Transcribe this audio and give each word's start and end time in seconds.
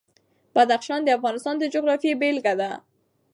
بدخشان 0.55 1.01
د 1.03 1.09
افغانستان 1.17 1.55
د 1.59 1.63
جغرافیې 1.73 2.13
بېلګه 2.21 2.53
ده. 2.59 2.71